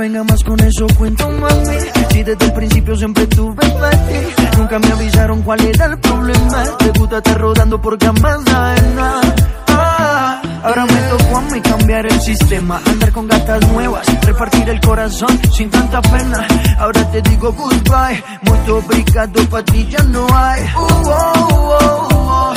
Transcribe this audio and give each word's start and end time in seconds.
venga 0.00 0.24
más 0.24 0.42
con 0.42 0.58
eso, 0.60 0.86
cuento 0.96 1.28
mami. 1.28 1.76
Si 2.10 2.22
desde 2.22 2.44
el 2.46 2.52
principio 2.54 2.96
siempre 2.96 3.26
tuve 3.26 3.60
ti, 3.60 4.56
nunca 4.56 4.78
me 4.78 4.88
avisaron 4.92 5.42
cuál 5.42 5.60
era 5.60 5.84
el 5.84 5.98
problema. 5.98 6.64
Te 6.78 6.98
gusta 6.98 7.18
estar 7.18 7.38
rodando 7.38 7.80
por 7.80 7.98
camas. 7.98 8.40
Ah, 9.68 10.42
ahora 10.64 10.86
me 10.86 11.00
tocó 11.10 11.36
a 11.36 11.40
mí 11.42 11.60
cambiar 11.60 12.06
el 12.06 12.20
sistema, 12.20 12.80
andar 12.86 13.12
con 13.12 13.28
gatas 13.28 13.68
nuevas, 13.68 14.06
repartir 14.24 14.68
el 14.70 14.80
corazón 14.80 15.38
sin 15.52 15.70
tanta 15.70 16.00
pena. 16.00 16.46
Ahora 16.78 17.10
te 17.10 17.20
digo 17.22 17.52
goodbye, 17.52 18.24
muy 18.42 18.70
obrigado, 18.70 19.48
pa' 19.50 19.62
ti 19.64 19.86
ya 19.90 20.02
no 20.04 20.26
hay. 20.34 20.62
Uh, 20.62 20.78
oh, 20.78 21.76
oh, 21.80 22.08
oh. 22.10 22.54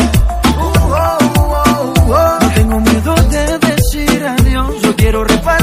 Uh, 0.55 0.71
oh, 0.79 1.17
oh, 1.35 1.93
oh. 2.07 2.39
No 2.41 2.49
tengo 2.55 2.79
miedo 2.79 3.15
de 3.15 3.59
decir 3.59 4.25
adiós, 4.25 4.81
yo 4.81 4.95
quiero 4.95 5.23
repartirme 5.23 5.62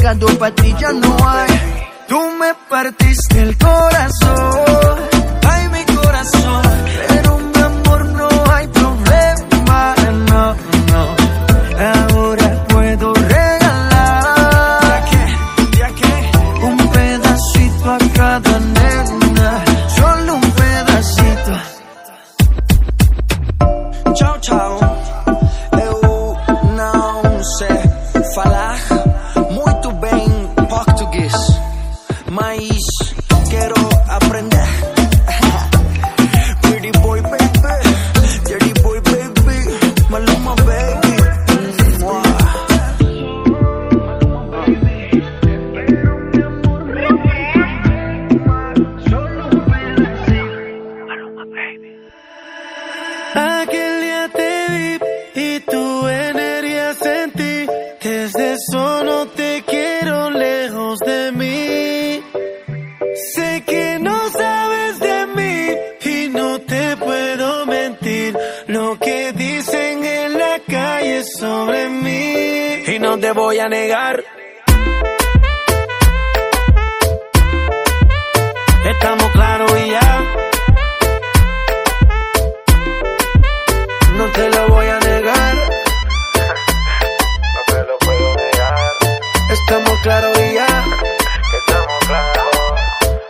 Muito 0.00 0.26
obrigado, 0.26 0.38
pa' 0.38 0.50
ti 0.52 0.74
ya 0.78 0.92
no 0.92 1.16
hay. 1.28 1.48
Tú 2.08 2.18
me 2.38 2.54
partiste 2.68 3.40
el 3.40 3.56
corazón, 3.56 4.69
No 84.20 84.26
te 84.32 84.50
lo 84.50 84.68
voy 84.68 84.86
a 84.86 84.98
negar. 84.98 85.54
No 87.54 87.60
te 87.66 87.82
lo 87.88 87.98
puedo 87.98 88.34
negar, 88.36 88.74
Estamos 89.50 89.98
claros 90.02 90.38
y 90.38 90.54
ya. 90.54 90.66
que 90.66 91.56
estamos 91.56 91.98
claros, 92.06 92.56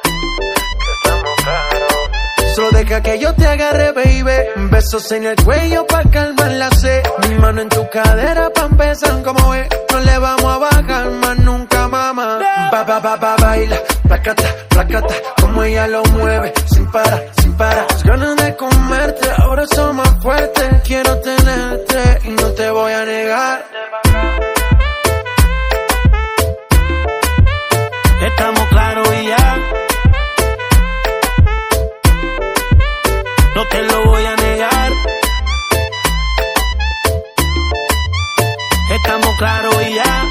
que 0.03 0.93
estamos 0.99 1.35
claros. 1.45 2.55
Solo 2.57 2.71
deja 2.73 3.01
que 3.03 3.19
yo 3.21 3.33
te 3.37 3.47
agarre, 3.47 3.93
baby. 3.93 4.69
Besos 4.73 5.13
en 5.13 5.27
el 5.27 5.37
cuello 5.45 5.87
pa' 5.87 6.03
calmar 6.11 6.51
la 6.51 6.71
sed. 6.71 7.03
Mi 7.29 7.35
mano 7.37 7.61
en 7.63 7.69
tu 7.69 7.89
cadera 7.89 8.51
pa' 8.51 8.63
empezar 8.65 9.23
como 9.23 9.55
es. 9.55 9.69
No 9.93 10.01
le 10.01 10.19
vamos 10.19 10.45
a 10.45 10.59
bajar 10.59 11.11
más 11.23 11.39
nunca, 11.39 11.87
mamá. 11.87 12.41
Ba, 12.73 12.83
ba, 12.83 12.99
ba, 12.99 13.17
ba, 13.17 13.37
baila. 13.37 13.77
Placata, 14.09 14.45
placata. 14.69 15.15
Como 15.41 15.63
ella 15.63 15.87
lo 15.87 16.03
mueve. 16.07 16.53
Sin 16.67 16.91
parar, 16.91 17.23
sin 17.61 17.67
parar. 17.67 17.87
Las 17.91 18.05
ganas 18.05 18.37
de 18.37 18.57
comerte 18.57 19.31
ahora 19.39 19.67
son 19.67 19.97
más 19.97 20.23
fuertes. 20.23 20.83
Quiero 20.85 21.17
tenerte 21.21 22.19
y 22.25 22.31
no 22.31 22.47
te 22.53 22.71
voy 22.71 22.93
a 22.93 23.05
negar. 23.05 23.65
Estamos 28.27 28.69
claros 28.69 29.09
y 29.21 29.27
ya. 29.27 29.59
No 33.55 33.69
te 33.69 33.83
lo 33.83 34.05
voy 34.05 34.27
a 34.27 34.37
negar. 34.37 34.93
Estamos 38.91 39.37
claros 39.39 39.77
y 39.89 39.95
ya. 39.95 40.25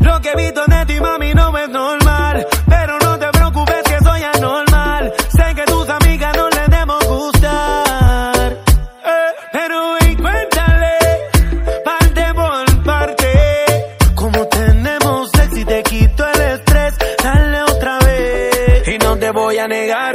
Lo 0.00 0.20
que 0.20 0.30
he 0.30 0.36
visto 0.36 0.64
de 0.66 0.75
negar. 19.68 20.05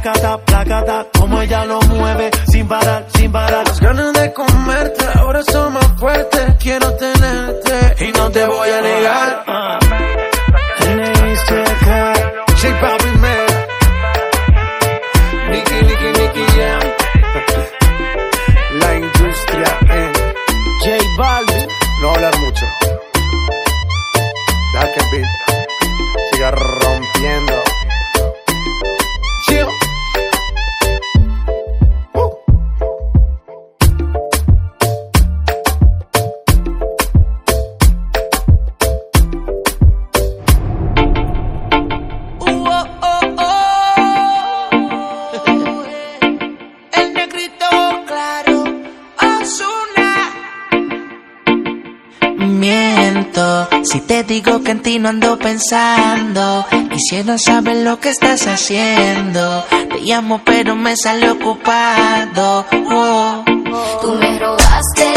Placata, 0.00 0.38
placata, 0.38 1.06
como 1.18 1.40
ella 1.42 1.64
lo 1.66 1.80
mueve, 1.82 2.30
sin 2.50 2.66
parar, 2.66 3.06
sin 3.14 3.30
parar. 3.30 3.66
Las 3.66 3.80
ganas 3.80 4.12
de 4.14 4.32
comerte 4.32 5.04
ahora 5.14 5.42
son 5.42 5.72
más 5.74 5.92
fuertes. 5.98 6.56
Quiero 6.58 6.92
tenerte 6.94 8.04
y 8.06 8.12
no 8.12 8.30
te 8.30 8.44
voy 8.44 8.68
a 8.70 8.80
negar. 8.80 9.44
Digo 54.30 54.62
que 54.62 54.70
en 54.70 54.80
ti 54.80 54.98
no 55.00 55.08
ando 55.08 55.36
pensando. 55.38 56.64
Quisiera 56.92 57.36
saber 57.36 57.78
lo 57.78 57.98
que 57.98 58.10
estás 58.10 58.46
haciendo. 58.46 59.64
Te 59.90 60.00
llamo 60.02 60.40
pero 60.44 60.76
me 60.76 60.96
sale 60.96 61.30
ocupado. 61.30 62.64
Oh. 62.90 63.44
Tú 64.00 64.14
me 64.14 64.38
robaste 64.38 65.09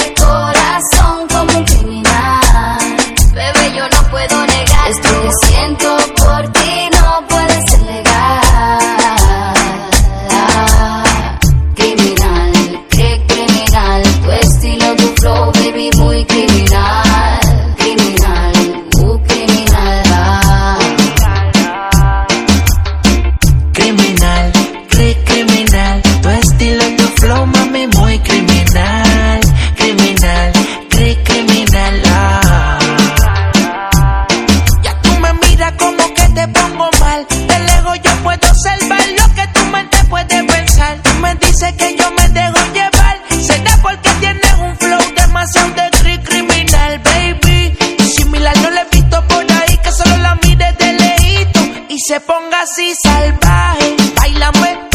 se 52.13 52.19
ponga 52.19 52.61
así 52.61 52.93
salvaje. 53.03 53.95
Bailame 54.15 54.92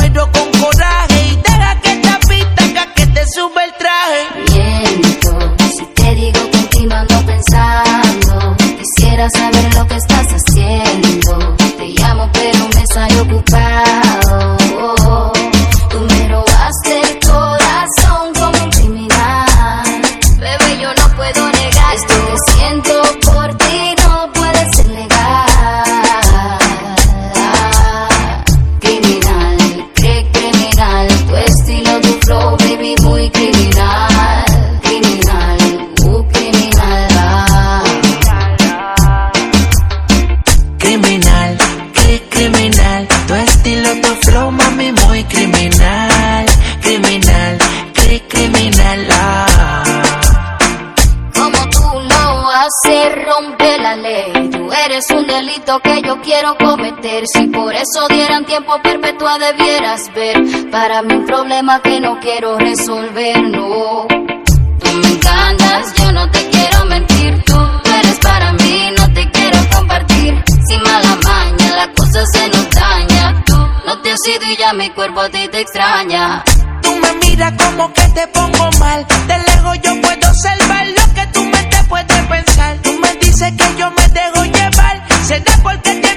tiempo 58.58 58.82
perpetua, 58.82 59.38
debieras 59.38 60.12
ver. 60.14 60.70
Para 60.72 61.02
mí, 61.02 61.14
un 61.14 61.26
problema 61.26 61.80
que 61.80 62.00
no 62.00 62.18
quiero 62.18 62.58
resolver, 62.58 63.40
no. 63.40 64.06
Tú 64.08 64.92
me 65.00 65.08
encantas, 65.12 65.94
yo 65.94 66.10
no 66.10 66.28
te 66.28 66.48
quiero 66.48 66.84
mentir. 66.86 67.44
Tú 67.44 67.54
eres 68.00 68.18
para 68.18 68.52
mí, 68.54 68.90
no 68.98 69.12
te 69.14 69.30
quiero 69.30 69.58
compartir. 69.72 70.42
Sin 70.66 70.82
mala 70.82 71.16
maña, 71.22 71.76
la 71.76 71.92
cosa 71.94 72.24
se 72.32 72.48
nos 72.48 72.70
daña. 72.70 73.44
Tú 73.46 73.56
no 73.86 74.02
te 74.02 74.10
has 74.10 74.26
ido 74.26 74.44
y 74.52 74.56
ya 74.56 74.72
mi 74.72 74.90
cuerpo 74.90 75.20
a 75.20 75.28
ti 75.28 75.46
te 75.48 75.60
extraña. 75.60 76.42
Tú 76.82 76.96
me 76.96 77.12
miras 77.22 77.52
como 77.62 77.92
que 77.92 78.08
te 78.08 78.26
pongo 78.26 78.70
mal. 78.80 79.06
De 79.28 79.38
lejos 79.38 79.78
yo 79.84 80.00
puedo 80.00 80.28
observar 80.28 80.86
lo 80.88 81.14
que 81.14 81.26
tu 81.32 81.44
mente 81.44 81.76
puede 81.88 82.22
pensar. 82.24 82.76
Tú 82.82 82.92
me 83.00 83.14
dices 83.20 83.52
que 83.52 83.76
yo 83.78 83.88
me 83.92 84.08
dejo 84.08 84.44
llevar. 84.46 85.06
Será 85.28 85.52
porque 85.62 85.78
tienes 85.78 86.07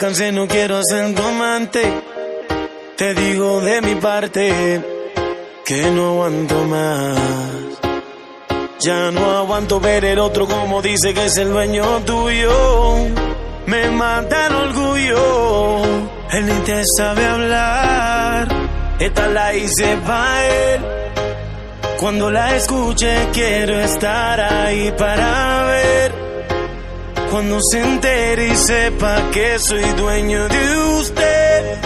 cansé, 0.00 0.32
no 0.32 0.48
quiero 0.48 0.78
acento 0.78 1.22
amante. 1.22 1.82
Te 2.96 3.14
digo 3.14 3.60
de 3.60 3.82
mi 3.82 3.94
parte 3.96 4.80
que 5.64 5.90
no 5.90 6.12
aguanto 6.12 6.64
más. 6.64 7.18
Ya 8.80 9.10
no 9.10 9.36
aguanto 9.36 9.78
ver 9.78 10.06
el 10.06 10.18
otro 10.18 10.46
como 10.46 10.80
dice 10.80 11.12
que 11.12 11.26
es 11.26 11.36
el 11.36 11.50
dueño 11.50 11.84
tuyo. 12.06 12.96
Me 13.66 13.90
mata 13.90 14.46
el 14.46 14.54
orgullo, 14.54 15.82
él 16.32 16.46
ni 16.46 16.60
te 16.64 16.82
sabe 16.96 17.26
hablar. 17.26 18.48
Esta 18.98 19.28
la 19.28 19.54
hice 19.54 19.98
para 20.06 20.46
él. 20.46 20.80
Cuando 21.98 22.30
la 22.30 22.56
escuche 22.56 23.28
quiero 23.34 23.78
estar 23.80 24.40
ahí 24.40 24.92
para 24.96 25.64
ver 25.64 26.19
cuando 27.30 27.58
se 27.70 27.80
entere 27.80 28.48
y 28.48 28.56
sepa 28.56 29.30
que 29.30 29.58
soy 29.60 29.84
dueño 29.92 30.48
de 30.48 30.76
usted. 30.98 31.80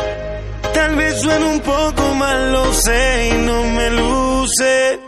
Tal 0.72 0.96
vez 0.96 1.20
suene 1.20 1.44
un 1.44 1.60
poco 1.60 2.14
mal, 2.14 2.52
lo 2.52 2.72
sé 2.72 3.30
y 3.30 3.46
no 3.46 3.62
me 3.64 3.90
luce. 3.90 4.98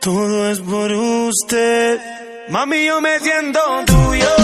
Todo 0.00 0.50
es 0.50 0.60
por 0.60 0.90
usted. 0.90 2.00
Mami, 2.48 2.86
yo 2.86 3.00
me 3.02 3.18
siento 3.20 3.60
tuyo. 3.84 4.34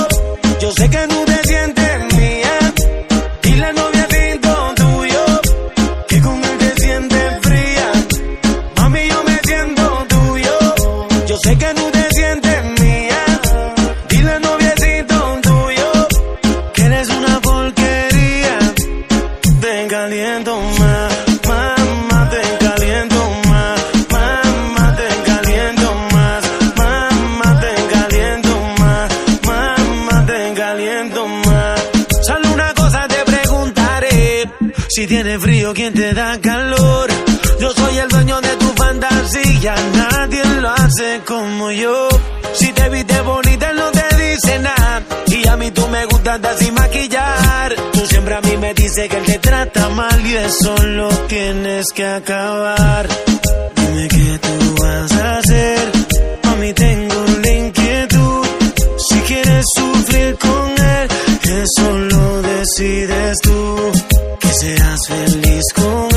Yo 0.61 0.73
sé 0.73 0.91
que 0.91 1.07
tú 1.09 1.25
te 1.25 1.49
sientes. 1.49 1.94
Si 35.05 35.09
tienes 35.09 35.39
frío, 35.39 35.75
¿quién 35.75 35.93
te 35.93 36.15
da 36.15 36.41
calor? 36.41 37.11
Yo 37.61 37.71
soy 37.73 37.99
el 37.99 38.09
dueño 38.09 38.41
de 38.41 38.57
tu 38.57 38.69
fantasía, 38.69 39.75
nadie 39.93 40.43
lo 40.63 40.71
hace 40.71 41.21
como 41.27 41.71
yo. 41.73 42.09
Si 42.55 42.73
te 42.73 42.89
viste 42.89 43.21
bonita, 43.21 43.71
no 43.75 43.91
te 43.91 44.17
dice 44.17 44.59
nada. 44.61 45.03
Y 45.27 45.47
a 45.47 45.59
mí 45.59 45.71
tú 45.73 45.87
me 45.89 46.07
gustas 46.07 46.41
de 46.41 46.57
sin 46.57 46.73
maquillar. 46.73 47.75
Tú 47.93 48.07
siempre 48.07 48.35
a 48.35 48.41
mí 48.41 48.57
me 48.57 48.73
dices 48.73 49.07
que 49.11 49.19
él 49.19 49.25
te 49.27 49.39
trata 49.41 49.91
mal 49.91 50.27
y 50.27 50.37
eso 50.37 50.75
lo 50.87 51.09
tienes 51.29 51.85
que 51.95 52.07
acabar. 52.07 53.07
Dime 53.77 54.09
qué 54.09 54.39
tú 54.41 54.75
vas 54.81 55.13
a 55.13 55.37
hacer. 55.37 55.93
A 56.45 56.55
mí 56.55 56.73
tengo 56.73 57.25
la 57.43 57.53
inquietud. 57.53 58.47
Si 58.97 59.21
quieres 59.21 59.65
sufrir 59.77 60.39
con 60.39 60.71
él, 60.71 61.09
eso 61.63 61.93
lo 61.93 62.41
decides 62.41 63.37
tú 63.43 63.94
seas 64.55 65.01
feliz 65.09 65.65
conmigo. 65.75 66.14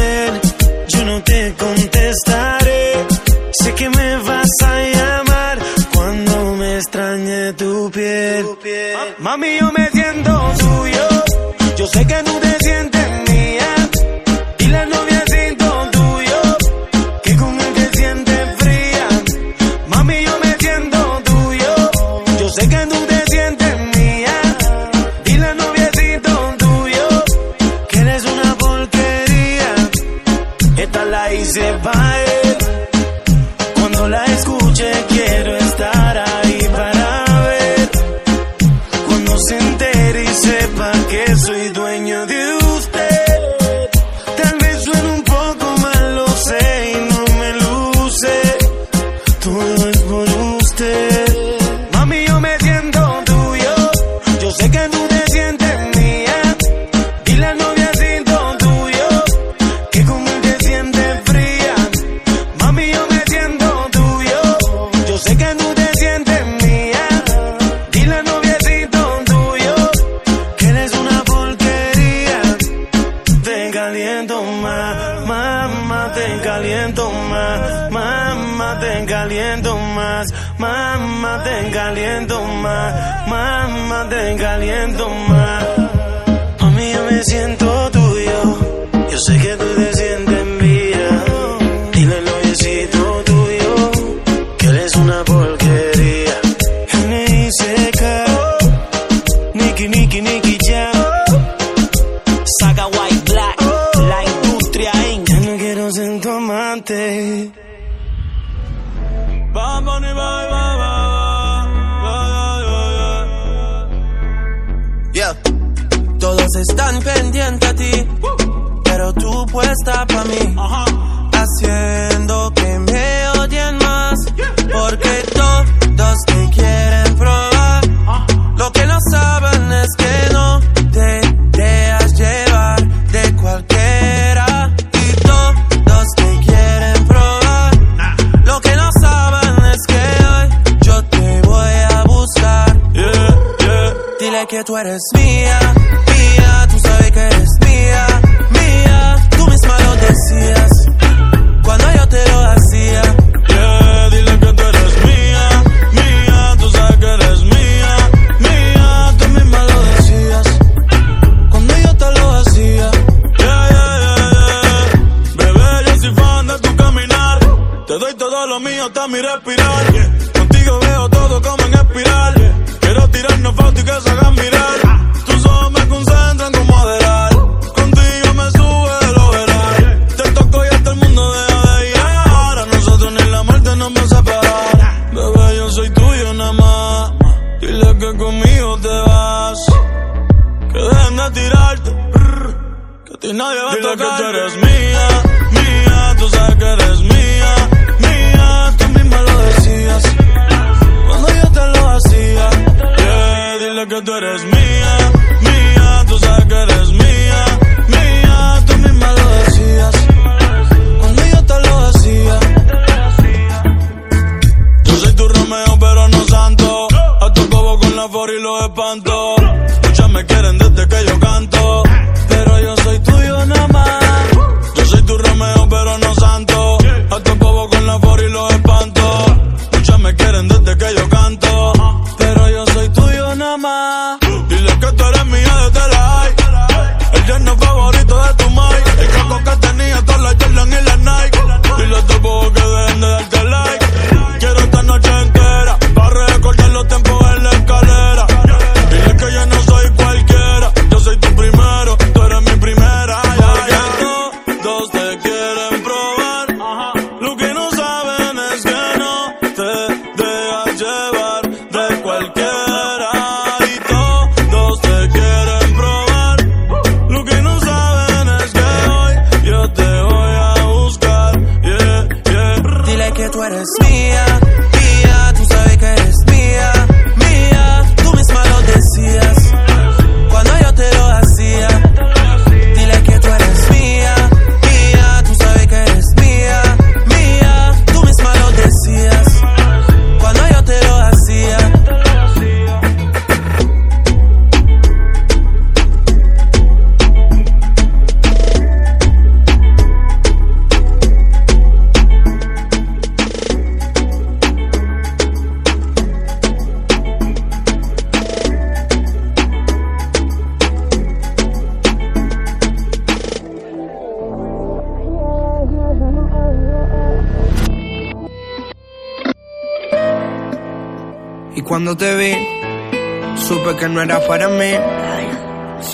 nota 168.87 169.07
mi 169.07 169.21
respirar. 169.21 170.06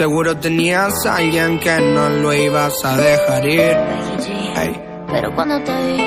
Seguro 0.04 0.38
tenías 0.38 1.06
a 1.06 1.16
alguien 1.16 1.58
que 1.62 1.80
no 1.80 2.10
lo 2.10 2.34
ibas 2.34 2.74
a 2.84 2.98
dejar 2.98 3.46
ir. 3.46 3.78
Hey. 4.54 4.78
Pero 5.08 5.34
cuando 5.34 5.64
te 5.64 5.72
vi, 5.72 5.98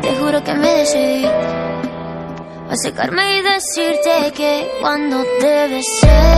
te 0.00 0.14
juro 0.14 0.42
que 0.42 0.54
me 0.54 0.68
decidí 0.68 1.26
a 1.26 2.76
secarme 2.82 3.40
y 3.40 3.42
decirte 3.42 4.32
que 4.34 4.70
cuando 4.80 5.22
te 5.38 5.82
ser. 5.82 6.37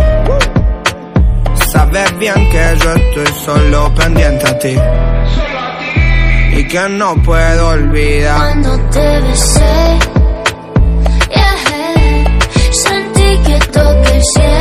sabes 1.71 2.17
bien 2.19 2.49
que 2.49 2.77
yo 2.83 2.93
estoy 2.93 3.33
solo 3.45 3.93
pendiente 3.95 4.47
a 4.47 4.59
ti. 4.59 4.75
Y 6.57 6.67
que 6.67 6.89
no 6.89 7.15
puedo 7.23 7.69
olvidar. 7.69 8.37
Cuando 8.37 8.77
te 8.89 9.21
besé, 9.21 9.99
yeah, 11.29 12.39
sentí 12.71 13.37
que 13.45 13.59
toqué 13.71 14.15
el 14.15 14.23
cielo. 14.35 14.60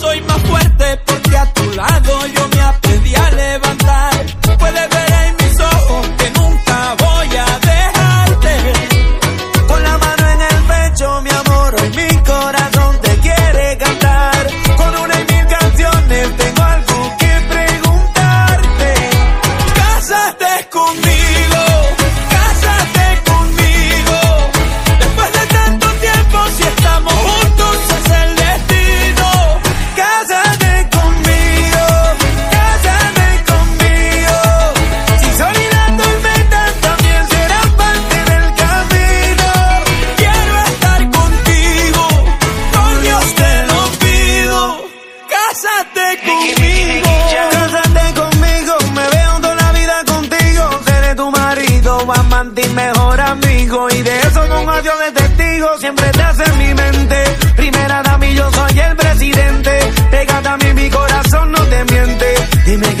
soy 0.00 0.20
más 0.22 0.40
fuerte. 0.42 0.63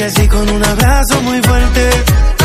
así 0.04 0.28
con 0.28 0.48
un 0.48 0.64
abrazo 0.64 1.20
muy 1.22 1.40
fuerte. 1.42 1.90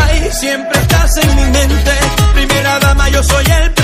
Ay, 0.01 0.29
siempre 0.31 0.79
estás 0.79 1.17
en 1.17 1.35
mi 1.35 1.43
mente. 1.43 1.91
Primera 2.33 2.79
dama, 2.79 3.09
yo 3.09 3.23
soy 3.23 3.45
el 3.45 3.78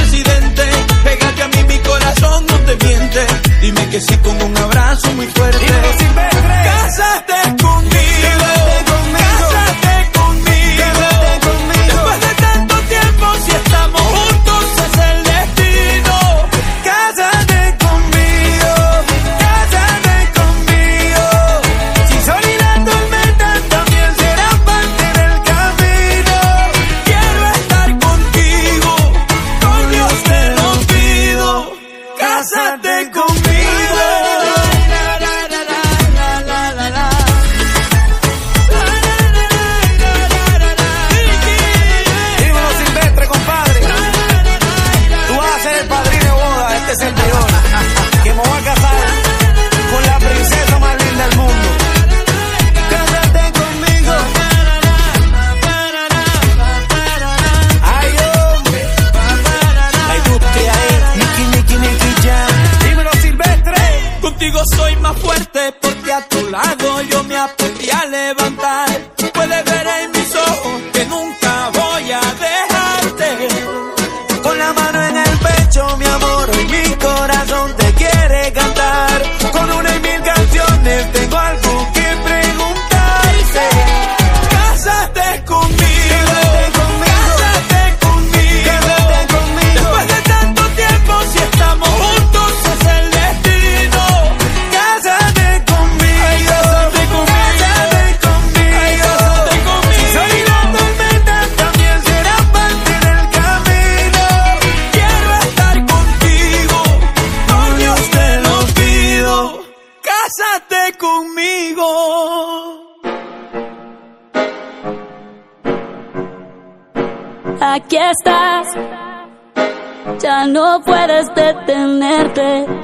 no 120.75 120.81
puedes 120.81 121.33
detenerte. 121.33 122.74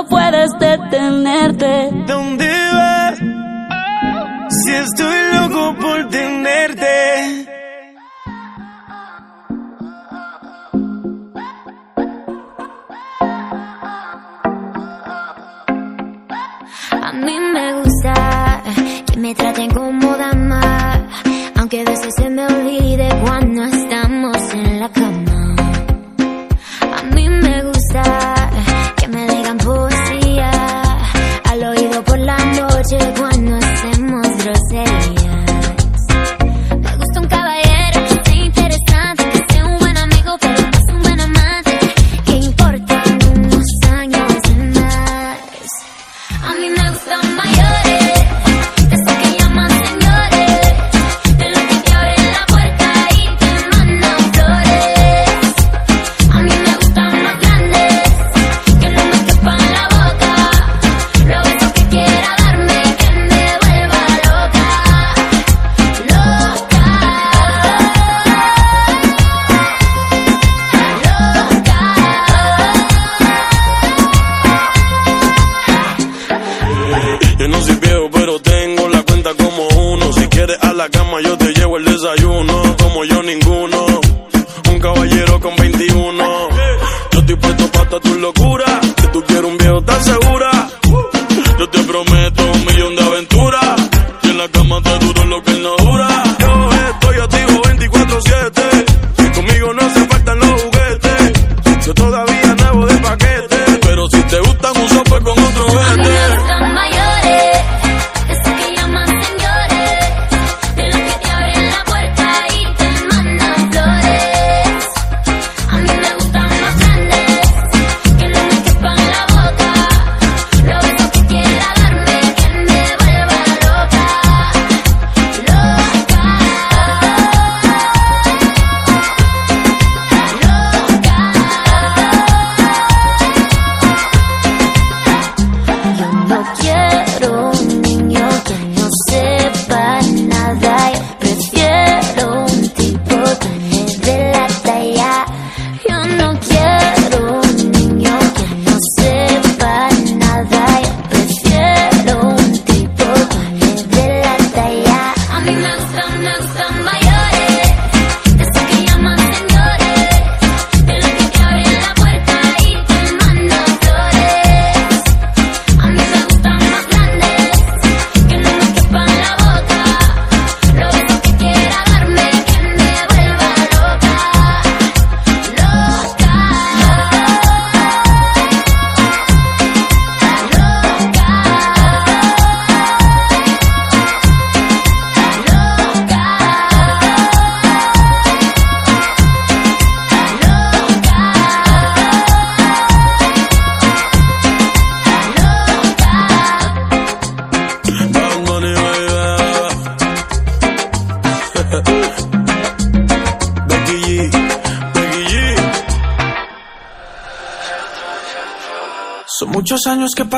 No 0.00 0.06
puedes 0.08 0.50
detenerte. 0.58 1.90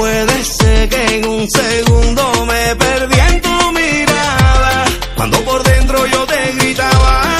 Puede 0.00 0.44
ser 0.44 0.88
que 0.88 1.16
en 1.16 1.28
un 1.28 1.46
segundo 1.50 2.46
me 2.46 2.74
perdí 2.74 3.20
en 3.20 3.40
tu 3.42 3.72
mirada. 3.72 4.84
Cuando 5.14 5.38
por 5.44 5.62
dentro 5.62 6.06
yo 6.06 6.24
te 6.24 6.52
gritaba. 6.52 7.39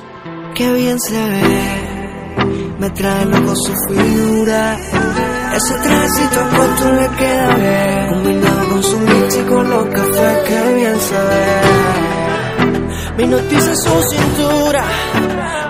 Qué 0.61 0.71
bien 0.73 0.99
se 0.99 1.19
ve, 1.19 2.75
me 2.77 2.89
trae 2.91 3.25
loco 3.25 3.55
su 3.55 3.73
figura. 3.87 4.77
Ese 5.55 5.73
trajecito 5.73 6.39
corto 6.55 6.91
le 6.91 7.07
queda 7.17 7.55
bien, 7.55 8.07
combinado 8.09 8.69
con 8.69 8.83
su 8.83 8.97
mix 8.99 9.37
y 9.37 9.41
con 9.49 9.67
los 9.67 9.85
cafés, 9.87 10.37
qué 10.45 10.73
bien 10.75 10.99
se 10.99 11.15
ve. 11.29 11.61
Mi 13.17 13.25
noticia 13.25 13.75
su 13.75 14.03
cintura, 14.11 14.83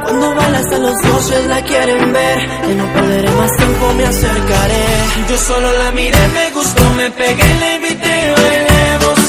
cuando 0.04 0.36
baila 0.36 0.60
hasta 0.60 0.78
los 0.78 0.98
dioses 0.98 1.48
la 1.48 1.62
quieren 1.62 2.12
ver. 2.12 2.40
Que 2.68 2.76
no 2.76 2.94
perderé 2.94 3.32
más 3.32 3.56
tiempo, 3.56 3.94
me 3.96 4.06
acercaré. 4.06 4.86
Yo 5.30 5.38
solo 5.38 5.72
la 5.72 5.92
miré, 5.92 6.28
me 6.34 6.52
gustó, 6.52 6.84
me 6.98 7.10
pegué, 7.12 7.56
le 7.62 7.76
invité 7.76 8.34
bailemos. 8.36 9.20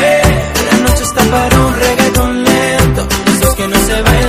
Eh, 0.00 0.22
la 0.70 0.78
noche 0.88 1.02
está 1.02 1.24
para 1.24 1.58
un 1.58 1.74
reggaetón 1.74 2.44
lento, 2.44 3.08
esos 3.34 3.54
que 3.56 3.66
no 3.66 3.76
se 3.80 4.02
bailan 4.02 4.27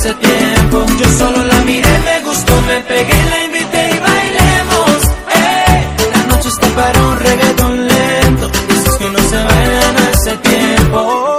hace 0.00 0.14
tiempo. 0.14 0.86
Yo 0.98 1.06
solo 1.18 1.44
la 1.44 1.58
miré, 1.60 1.98
me 2.04 2.20
gustó, 2.22 2.60
me 2.62 2.80
pegué, 2.80 3.18
la 3.30 3.44
invité 3.44 3.90
y 3.94 3.98
bailemos. 3.98 4.98
Eh, 5.34 5.86
la 6.14 6.34
noche 6.34 6.48
está 6.48 6.68
para 6.68 7.00
un 7.00 7.16
reggaetón 7.18 7.86
lento, 7.86 8.50
esos 8.70 8.96
que 8.96 9.10
no 9.10 9.18
se 9.18 9.44
bailan 9.44 9.96
hace 10.08 10.36
tiempo. 10.38 11.29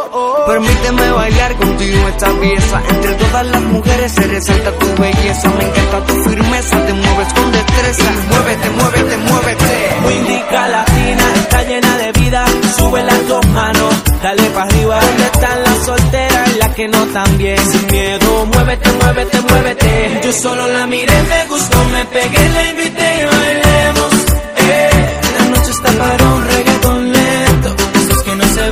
Permíteme 0.51 1.11
bailar 1.11 1.55
contigo 1.55 2.09
esta 2.09 2.27
pieza. 2.41 2.81
Entre 2.89 3.13
todas 3.13 3.45
las 3.47 3.61
mujeres 3.61 4.11
se 4.11 4.27
resalta 4.27 4.71
tu 4.79 5.01
belleza. 5.01 5.49
Me 5.49 5.63
encanta 5.63 6.05
tu 6.05 6.13
firmeza, 6.25 6.85
te 6.87 6.93
mueves 6.93 7.33
con 7.33 7.51
destreza. 7.53 8.11
Muévete, 8.27 8.69
muévete, 8.71 9.17
muévete. 9.17 9.71
Windica 10.05 10.67
latina, 10.67 11.23
está 11.35 11.63
llena 11.63 11.97
de 11.99 12.11
vida. 12.19 12.45
Sube 12.77 13.01
las 13.01 13.27
dos 13.29 13.47
manos, 13.47 13.93
dale 14.21 14.43
para 14.49 14.65
arriba. 14.65 14.99
¿Dónde 14.99 15.23
están 15.23 15.63
las 15.63 15.85
solteras 15.85 16.49
y 16.53 16.59
las 16.59 16.75
que 16.75 16.87
no 16.89 17.05
tan 17.05 17.37
bien? 17.37 17.71
Sin 17.71 17.87
miedo, 17.87 18.45
muévete, 18.47 18.91
muévete, 18.91 19.41
muévete. 19.41 20.21
Yo 20.21 20.33
solo 20.33 20.67
la 20.67 20.85
miré, 20.85 21.23
me 21.29 21.45
gustó, 21.47 21.77
me 21.93 22.03
pegué, 22.05 22.49
la 22.49 22.69
invité 22.71 23.21
y 23.21 23.25
bailemos. 23.25 24.13
Eh, 24.57 25.19
la 25.39 25.45
noche 25.45 25.71
está 25.71 25.91
para 25.93 26.25
un 26.25 26.45
reggaetón 26.45 27.11
lento. 27.13 27.75
Esos 28.01 28.23
que 28.23 28.35
no 28.35 28.43
se 28.43 28.69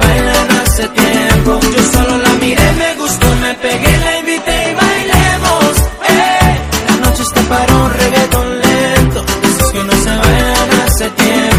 hace 0.79 0.87
tiempo. 0.89 1.59
Yo 1.75 1.83
solo 1.91 2.17
la 2.17 2.29
miré, 2.35 2.71
me 2.73 2.95
gustó, 2.95 3.27
me 3.41 3.53
pegué, 3.55 3.97
la 3.97 4.19
invité 4.19 4.71
y 4.71 4.75
bailemos. 4.75 5.77
Eh, 6.07 6.57
la 6.87 6.95
noche 7.09 7.23
está 7.23 7.41
para 7.41 7.75
un 7.75 7.93
reggaetón 7.93 8.59
lento. 8.59 9.25
Esos 9.43 9.71
que 9.73 9.83
no 9.83 9.93
se 9.93 10.09
bailan 10.09 10.81
hace 10.85 11.09
tiempo. 11.09 11.58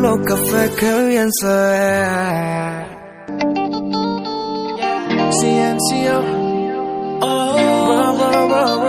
los 0.00 0.18
cafés 0.26 0.70
que 0.78 1.04
bien 1.04 1.28
se 1.32 1.46
ve. 1.46 2.86
Silencio. 5.30 6.14
Oh, 7.22 7.26
oh, 7.26 8.16
oh, 8.18 8.80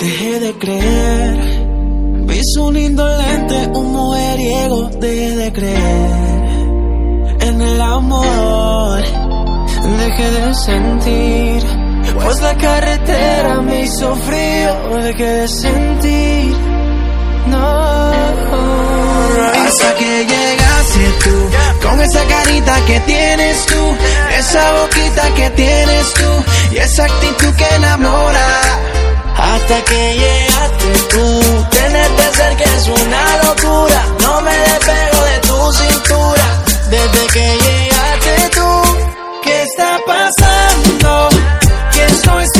dejé 0.00 0.40
de 0.40 0.52
creer, 0.58 1.36
vi 2.26 2.40
un 2.60 2.76
indolente, 2.76 3.70
un 3.74 3.92
mujeriego, 3.92 4.90
dejé 5.00 5.36
de 5.36 5.52
creer 5.52 6.28
en 7.40 7.60
el 7.60 7.80
amor, 7.80 9.00
dejé 9.98 10.30
de 10.30 10.54
sentir, 10.54 11.62
pues 12.22 12.40
la 12.42 12.54
carretera 12.56 13.60
me 13.62 13.82
hizo 13.82 14.14
frío, 14.16 15.02
dejé 15.02 15.24
de 15.24 15.48
sentir. 15.48 16.67
No. 17.48 17.88
Hasta 19.66 19.94
que 19.96 20.26
llegaste 20.26 21.04
tú, 21.24 21.50
con 21.86 22.00
esa 22.00 22.24
carita 22.24 22.74
que 22.86 23.00
tienes 23.00 23.66
tú, 23.66 23.96
esa 24.38 24.72
boquita 24.72 25.34
que 25.34 25.50
tienes 25.50 26.14
tú, 26.14 26.44
y 26.72 26.76
esa 26.78 27.04
actitud 27.04 27.54
que 27.54 27.74
enamora. 27.74 28.48
Hasta 29.36 29.84
que 29.84 30.14
llegaste 30.14 30.92
tú, 31.10 31.42
tenerte 31.70 32.22
cerca 32.34 32.64
es 32.64 32.88
una 32.88 33.24
locura, 33.44 34.00
no 34.20 34.40
me 34.40 34.56
despego 34.56 35.24
de 35.30 35.38
tu 35.48 35.72
cintura, 35.72 36.46
desde 36.90 37.26
que 37.32 37.46
llegaste 37.66 38.50
tú, 38.56 38.82
¿qué 39.44 39.62
está 39.62 39.98
pasando? 40.06 41.28
¿Quién 41.92 42.22
soy? 42.24 42.57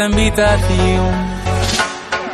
esta 0.00 0.06
invitación. 0.06 1.30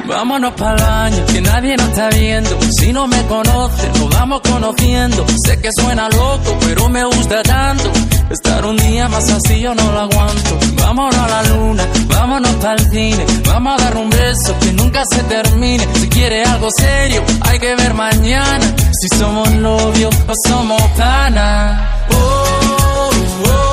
Vámonos 0.06 0.52
para 0.54 0.74
el 0.74 0.82
baño, 0.82 1.26
que 1.26 1.40
nadie 1.40 1.76
nos 1.76 1.88
está 1.88 2.08
viendo. 2.10 2.58
Si 2.78 2.92
no 2.92 3.08
me 3.08 3.20
conoces, 3.26 3.98
nos 3.98 4.10
vamos 4.10 4.40
conociendo. 4.42 5.26
Sé 5.44 5.60
que 5.60 5.70
suena 5.76 6.08
loco, 6.08 6.56
pero 6.60 6.88
me 6.88 7.04
gusta 7.04 7.42
tanto. 7.42 7.90
Estar 8.30 8.64
un 8.64 8.76
día 8.76 9.08
más 9.08 9.28
así 9.30 9.60
yo 9.60 9.74
no 9.74 9.92
lo 9.92 10.00
aguanto. 10.00 10.58
Vámonos 10.76 11.16
a 11.16 11.28
la 11.28 11.42
luna, 11.54 11.84
vámonos 12.06 12.54
para 12.56 12.74
el 12.74 12.90
cine. 12.90 13.26
Vamos 13.46 13.80
a 13.80 13.84
dar 13.84 13.96
un 13.96 14.10
beso 14.10 14.56
que 14.60 14.72
nunca 14.72 15.02
se 15.10 15.22
termine. 15.24 15.86
Si 15.94 16.08
quieres 16.08 16.48
algo 16.48 16.68
serio, 16.76 17.22
hay 17.40 17.58
que 17.58 17.74
ver 17.74 17.94
mañana. 17.94 18.74
Si 18.92 19.18
somos 19.18 19.50
novios 19.50 20.14
o 20.28 20.48
somos 20.48 20.82
panas. 20.96 21.82
Oh, 22.12 23.10
oh. 23.46 23.65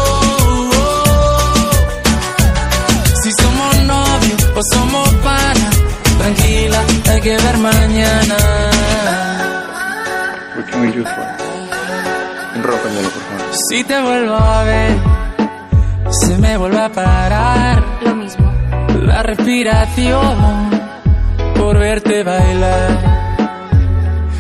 Novios 3.83 4.51
o 4.55 4.61
somos 4.73 5.09
panas. 5.23 5.81
Tranquila, 6.17 6.79
hay 7.09 7.21
que 7.21 7.37
ver 7.37 7.57
mañana. 7.57 8.37
What 10.55 10.69
can 10.69 10.81
we 10.81 10.91
do 10.91 11.03
for 11.03 11.43
por 12.61 12.79
favor. 12.79 13.53
Si 13.69 13.83
te 13.83 14.01
vuelvo 14.01 14.35
a 14.35 14.63
ver, 14.63 14.97
se 16.11 16.37
me 16.37 16.57
vuelve 16.57 16.79
a 16.79 16.89
parar. 16.91 17.83
Lo 18.03 18.15
mismo. 18.15 18.51
La 19.05 19.23
respiración 19.23 20.69
por 21.55 21.77
verte 21.77 22.23
bailar. 22.23 23.13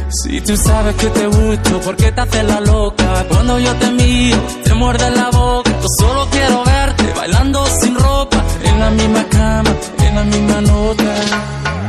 Si 0.09 0.39
tú 0.41 0.55
sabes 0.55 0.95
que 0.95 1.07
te 1.07 1.25
gusto, 1.25 1.81
¿por 1.81 1.95
qué 1.95 2.11
te 2.11 2.21
haces 2.21 2.43
la 2.43 2.59
loca? 2.61 3.25
Cuando 3.29 3.59
yo 3.59 3.73
te 3.75 3.89
miro, 3.91 4.37
te 4.63 4.73
muerde 4.75 5.09
la 5.09 5.29
boca. 5.31 5.71
Yo 5.81 5.87
solo 5.99 6.27
quiero 6.29 6.63
verte 6.63 7.13
bailando 7.15 7.65
sin 7.81 7.95
ropa, 7.95 8.32
en 8.63 8.79
la 8.79 8.89
misma 8.91 9.23
cama, 9.29 9.69
en 10.07 10.15
la 10.15 10.23
misma 10.23 10.61
nota. 10.61 11.03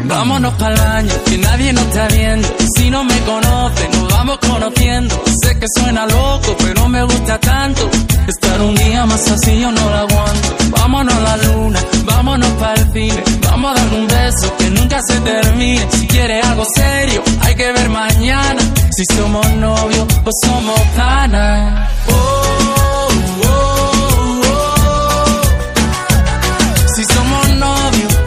Vámonos 0.04 0.52
para 0.54 0.74
el 0.74 0.80
baño, 0.80 1.14
que 1.24 1.38
nadie 1.38 1.72
nos 1.72 1.84
está 1.84 2.08
viendo. 2.08 2.48
Si 2.76 2.90
no 2.90 3.04
me 3.04 3.18
conoce, 3.20 3.88
nos 3.88 4.08
vamos 4.12 4.38
conociendo. 4.38 5.22
Sé 5.42 5.58
que 5.58 5.66
suena 5.76 6.06
loco, 6.06 6.56
pero 6.58 6.88
me 6.88 7.02
gusta 7.04 7.38
tanto. 7.40 7.90
Estar 8.28 8.60
un 8.60 8.74
día 8.74 9.06
más 9.06 9.30
así 9.30 9.60
yo 9.60 9.70
no 9.70 9.90
lo 9.90 9.96
aguanto. 9.96 10.48
Vámonos 10.70 11.14
a 11.14 11.20
la 11.20 11.36
luna, 11.38 11.80
vámonos 12.04 12.48
para 12.60 12.80
el 12.80 12.92
cine. 12.92 13.22
Vamos 13.42 13.70
a 13.70 13.74
dar 13.80 13.94
un 13.94 14.06
beso 14.06 14.56
que 14.58 14.70
nunca 14.70 15.00
se 15.06 15.20
termine. 15.20 15.86
Si 15.90 16.06
quieres 16.06 16.44
algo 16.46 16.64
serio, 16.74 17.22
hay 17.40 17.54
que 17.54 17.72
ver 17.72 17.88
mañana. 17.88 18.60
Si 18.96 19.04
somos 19.16 19.48
novios 19.54 20.06
o 20.24 20.30
somos 20.46 20.80
panas. 20.96 21.90
Oh, 22.08 22.12
oh, 22.12 22.63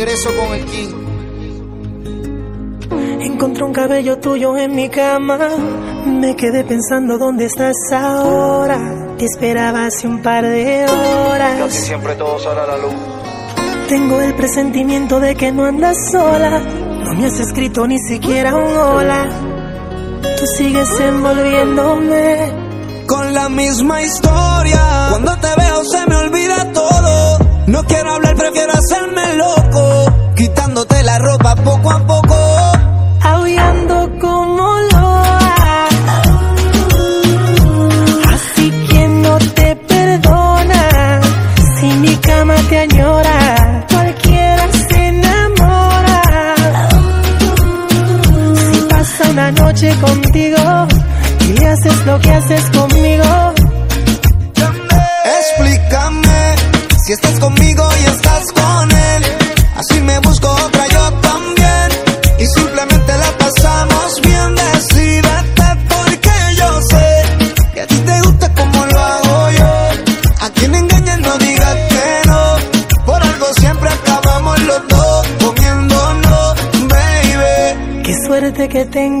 regreso 0.00 0.30
con 0.34 0.54
el 0.54 0.64
King. 0.64 0.94
Encontré 3.20 3.64
un 3.64 3.72
cabello 3.72 4.18
tuyo 4.18 4.56
en 4.56 4.74
mi 4.74 4.88
cama. 4.88 5.38
Me 6.06 6.34
quedé 6.36 6.64
pensando 6.64 7.18
dónde 7.18 7.44
estás 7.44 7.76
ahora. 7.92 8.78
Te 9.18 9.26
esperaba 9.26 9.84
hace 9.84 10.08
un 10.08 10.22
par 10.22 10.44
de 10.44 10.86
horas. 10.86 11.58
Casi 11.58 11.82
siempre 11.82 12.14
todo 12.14 12.38
sale 12.38 12.60
a 12.60 12.66
la 12.66 12.78
luz. 12.78 12.94
Tengo 13.88 14.20
el 14.22 14.34
presentimiento 14.34 15.20
de 15.20 15.34
que 15.34 15.52
no 15.52 15.66
andas 15.66 15.96
sola. 16.10 16.60
No 17.04 17.14
me 17.14 17.26
has 17.26 17.38
escrito 17.38 17.86
ni 17.86 17.98
siquiera 17.98 18.56
un 18.56 18.76
hola. 18.76 19.28
Tú 20.38 20.46
sigues 20.56 20.88
envolviéndome. 20.98 22.52
Con 23.06 23.34
la 23.34 23.50
misma 23.50 24.00
historia. 24.02 25.08
Cuando 25.10 25.36
te 25.36 25.48
veo 25.58 25.84
se 25.84 26.06
me 26.06 26.16
olvida 26.16 26.72
todo. 26.72 27.38
No 27.66 27.84
quiero 27.84 28.14
hablar, 28.14 28.34
prefiero 28.34 28.72
hacerme 28.72 29.36
loco. 29.36 29.59
Quitándote 30.80 31.02
la 31.02 31.18
ropa 31.18 31.54
poco 31.56 31.90
a 31.90 31.98
poco. 32.06 32.36
Aullando 33.22 34.10
como 34.18 34.78
loa. 34.92 35.88
Así 38.32 38.70
que 38.88 39.08
no 39.08 39.36
te 39.38 39.76
perdona. 39.76 41.20
Si 41.78 41.86
mi 41.98 42.16
cama 42.16 42.54
te 42.70 42.78
añora, 42.78 43.86
cualquiera 43.92 44.72
se 44.88 45.06
enamora. 45.08 46.22
Si 48.72 48.80
pasa 48.88 49.30
una 49.32 49.50
noche 49.50 49.94
contigo 50.00 50.86
y 51.46 51.62
haces 51.62 52.06
lo 52.06 52.18
que 52.20 52.30
haces 52.30 52.64
conmigo. 52.70 52.89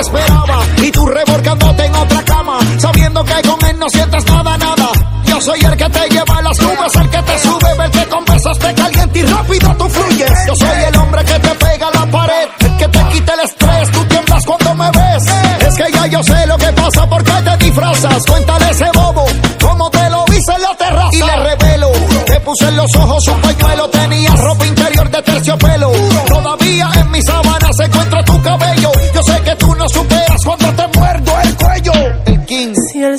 esperaba 0.00 0.62
y 0.82 0.90
tú 0.90 1.06
revolcándote 1.06 1.84
en 1.84 1.94
otra 1.94 2.22
cama, 2.24 2.58
sabiendo 2.78 3.24
que 3.24 3.48
con 3.48 3.64
él 3.66 3.78
no 3.78 3.88
sientes 3.88 4.24
nada, 4.26 4.56
nada. 4.58 4.90
Yo 5.24 5.40
soy 5.40 5.60
el 5.64 5.76
que 5.76 5.88
te 5.90 6.08
lleva 6.10 6.36
a 6.38 6.42
las 6.42 6.60
nubes, 6.60 6.94
el 6.96 7.10
que 7.10 7.22
te 7.22 7.38
sube, 7.40 7.84
el 7.84 7.90
que 7.90 8.04
con 8.06 8.24
besos 8.24 8.58
te 8.58 8.74
calienta 8.74 9.18
y 9.18 9.22
rápido 9.22 9.74
tú 9.76 9.88
fluyes. 9.88 10.32
Yo 10.46 10.54
soy 10.56 10.84
el 10.88 10.96
hombre 10.96 11.24
que 11.24 11.38
te 11.38 11.48
pega 11.48 11.88
a 11.88 11.90
la 11.90 12.10
pared, 12.10 12.48
el 12.60 12.76
que 12.76 12.88
te 12.88 13.04
quita 13.12 13.34
el 13.34 13.40
estrés, 13.40 13.90
tú 13.90 14.04
tiemblas 14.04 14.44
cuando 14.46 14.74
me 14.74 14.90
ves. 14.90 15.22
Es 15.66 15.74
que 15.74 15.92
ya 15.92 16.06
yo 16.06 16.22
sé 16.22 16.46
lo 16.46 16.56
que 16.56 16.72
pasa 16.72 17.08
porque 17.08 17.32
te 17.32 17.64
disfrazas. 17.64 18.22
Cuéntale 18.28 18.70
ese 18.70 18.90
bobo, 18.94 19.24
cómo 19.60 19.90
te 19.90 20.10
lo 20.10 20.24
hice 20.28 20.52
en 20.54 20.62
la 20.62 20.76
terraza. 20.76 21.10
Y 21.12 21.18
le 21.18 21.36
revelo, 21.36 21.90
te 22.26 22.40
puse 22.40 22.68
en 22.68 22.76
los 22.76 22.94
ojos 22.96 23.26
un 23.28 23.40
pañuelo, 23.40 23.90
tenía 23.90 24.30
ropa 24.36 24.66
interior 24.66 25.10
de 25.10 25.22
terciopelo. 25.22 25.92
Todavía 26.28 26.63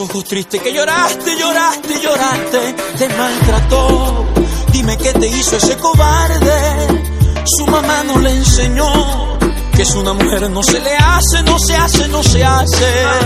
ojos 0.00 0.24
tristes 0.24 0.60
que 0.60 0.72
lloraste, 0.72 1.36
lloraste, 1.38 2.00
lloraste, 2.00 2.74
te 2.98 3.08
maltrató. 3.10 4.26
Dime 4.72 4.96
qué 4.98 5.12
te 5.12 5.26
hizo 5.28 5.56
ese 5.56 5.76
cobarde. 5.76 7.02
Su 7.44 7.66
mamá 7.66 8.02
no 8.04 8.18
le 8.18 8.30
enseñó 8.30 9.36
que 9.76 9.82
es 9.82 9.94
una 9.94 10.14
mujer 10.14 10.50
no 10.50 10.62
se 10.62 10.80
le 10.80 10.96
hace, 10.96 11.42
no 11.42 11.58
se 11.58 11.76
hace, 11.76 12.08
no 12.08 12.22
se 12.22 12.42
hace. 12.42 13.25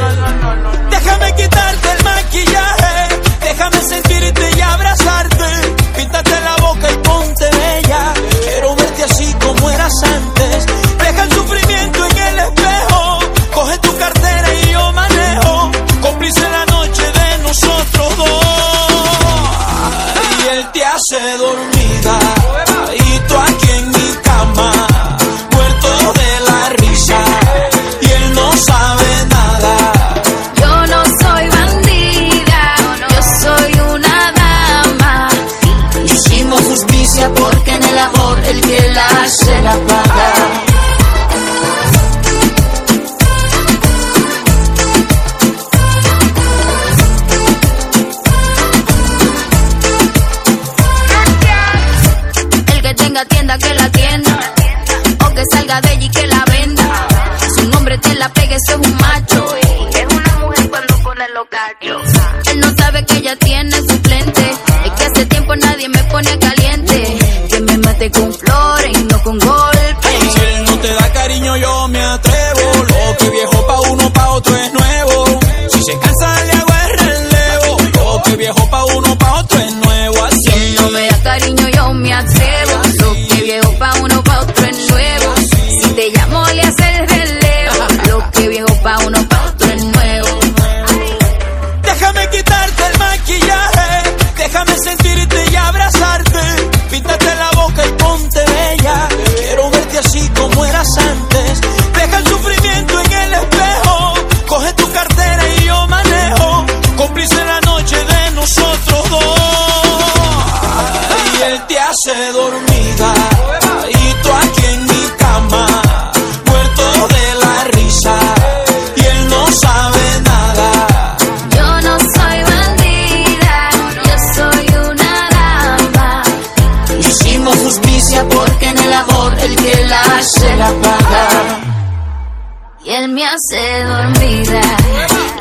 él 133.01 133.09
me 133.13 133.25
hace 133.25 133.85
dormida 133.85 134.61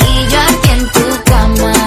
y 0.08 0.32
yo 0.32 0.40
aquí 0.40 0.70
en 0.72 0.88
tu 0.90 1.24
cama. 1.26 1.79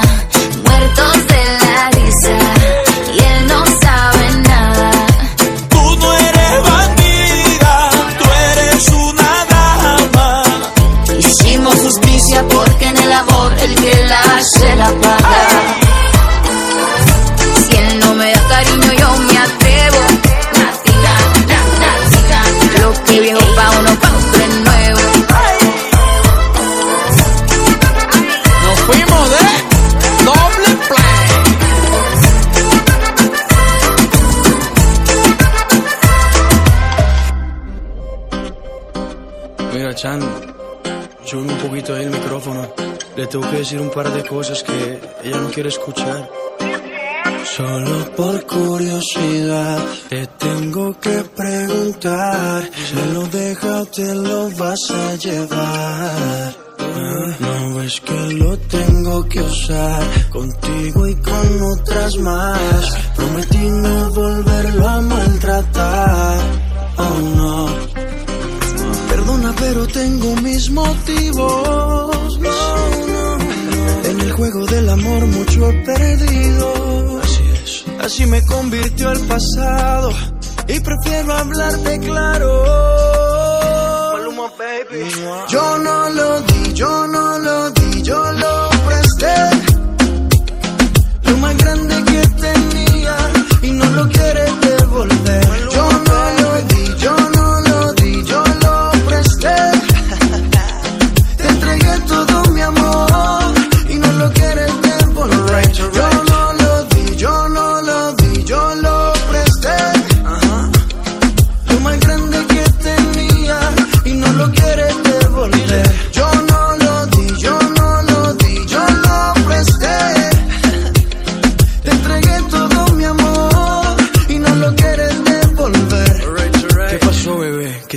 Tengo 43.33 43.51
que 43.51 43.57
decir 43.57 43.81
un 43.81 43.91
par 43.91 44.13
de 44.13 44.23
cosas 44.27 44.63
que 44.63 45.01
ella 45.25 45.39
no 45.41 45.49
quiere 45.49 45.71
escuchar. 45.71 46.29
Solo 47.57 48.15
por 48.15 48.47
curiosidad 48.47 49.79
te 50.11 50.27
tengo 50.27 50.93
que 51.01 51.25
preguntar. 51.35 52.71
¿Se 52.91 53.07
lo 53.15 53.27
deja 53.29 53.81
o 53.81 53.87
te 53.87 54.15
lo 54.15 54.51
vas 54.51 54.91
a 54.91 55.17
llevar? 55.17 56.55
Ah, 56.79 57.37
No 57.41 57.75
ves 57.77 58.03
que 58.03 58.21
lo 58.35 58.59
tengo 58.59 59.27
que 59.27 59.41
usar 59.41 60.03
contigo 60.29 61.07
y 61.07 61.15
con 61.17 61.63
otras 61.79 62.19
más. 62.19 62.97
Prometí 63.17 63.67
no 63.71 64.11
volverlo 64.11 64.89
a 64.89 65.01
maltratar. 65.01 66.39
Oh 66.99 67.19
no. 67.37 67.67
Perdona, 69.09 69.55
pero 69.59 69.87
tengo 69.87 70.37
mis 70.37 70.71
motivos. 70.71 72.13
El 74.33 74.39
juego 74.39 74.67
del 74.67 74.89
amor 74.89 75.27
mucho 75.27 75.71
he 75.71 75.73
perdido. 75.85 77.21
Así 77.23 77.43
es. 77.65 77.85
Así 78.01 78.27
me 78.27 78.43
convirtió 78.47 79.13
el 79.13 79.21
pasado. 79.27 80.11
Y 80.69 80.81
prefiero 80.81 81.33
hablarte 81.35 81.99
claro. 82.01 82.63
Yo 85.49 85.79
no 85.79 86.11
lo 86.11 86.41
di, 86.41 86.73
yo 86.75 87.07
no 87.07 87.39
lo 87.39 87.71
di, 87.71 88.03
yo 88.03 88.33
lo 88.33 88.42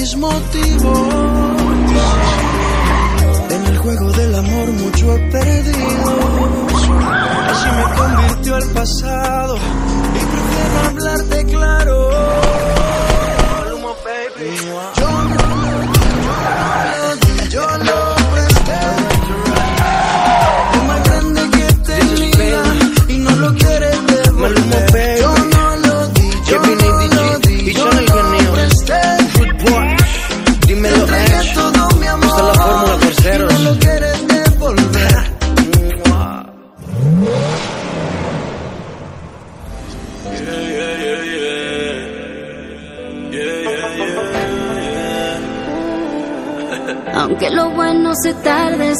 Mis 0.00 0.16
motivos. 0.16 0.98
En 3.50 3.66
el 3.66 3.78
juego 3.78 4.12
del 4.12 4.34
amor 4.34 4.72
mucho 4.72 5.14
he 5.14 5.18
perdido. 5.30 6.10
Así 7.50 7.68
me 7.76 7.84
convirtió 7.98 8.56
el 8.56 8.68
pasado 8.70 9.56
y 9.56 10.24
prefiero 10.32 10.78
hablarte 10.88 11.44
claro. 11.46 11.79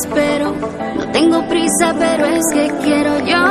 Espero. 0.02 0.54
No 0.96 1.12
tengo 1.12 1.48
prisa, 1.48 1.94
pero 1.98 2.26
es 2.26 2.44
que 2.52 2.68
quiero 2.82 3.18
yo 3.20 3.42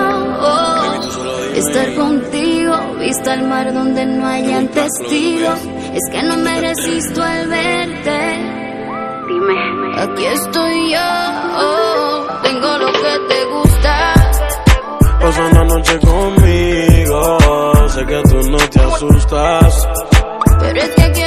oh, 0.41 1.55
estar 1.55 1.95
contigo. 1.95 2.75
Vista 2.99 3.33
al 3.33 3.47
mar 3.47 3.73
donde 3.73 4.05
no 4.05 4.27
hayan 4.27 4.67
testigos. 4.69 5.59
Es 5.93 6.11
que 6.11 6.23
no 6.23 6.37
me 6.37 6.61
resisto 6.61 7.23
al 7.23 7.47
verte. 7.47 8.19
Dime, 9.27 10.01
aquí 10.01 10.25
estoy 10.25 10.91
yo. 10.91 11.09
oh, 11.57 12.27
tengo 12.43 12.77
lo 12.77 12.91
que 12.91 13.19
te 13.29 13.45
gusta. 13.45 14.13
Pasa 15.21 15.45
una 15.51 15.63
noche 15.65 15.99
conmigo, 15.99 17.37
sé 17.89 18.05
que 18.05 18.21
tú 18.29 18.49
no 18.49 18.57
te 18.57 18.79
asustas. 18.79 19.87
Pero 20.59 20.79
es 20.79 20.89
que 20.89 21.01
aquí 21.03 21.21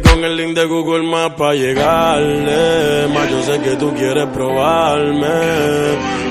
con 0.00 0.24
el 0.24 0.36
link 0.36 0.54
de 0.54 0.64
Google 0.66 1.02
Maps 1.02 1.36
para 1.36 1.54
llegarle. 1.54 3.08
Más 3.08 3.30
yo 3.30 3.42
sé 3.42 3.60
que 3.60 3.76
tú 3.76 3.94
quieres 3.94 4.26
probarme. 4.26 5.28